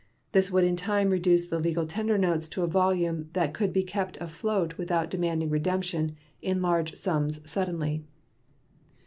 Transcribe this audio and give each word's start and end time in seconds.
This 0.31 0.49
would 0.49 0.63
in 0.63 0.75
time 0.75 1.11
reduce 1.11 1.45
the 1.45 1.59
legal 1.59 1.85
tender 1.85 2.17
notes 2.17 2.47
to 2.49 2.63
a 2.63 2.67
volume 2.67 3.29
that 3.33 3.53
could 3.53 3.71
be 3.71 3.83
kept 3.83 4.17
afloat 4.19 4.75
without 4.75 5.11
demanding 5.11 5.51
redemption 5.51 6.15
in 6.41 6.59
large 6.59 6.95
sums 6.95 7.39
suddenly. 7.47 8.03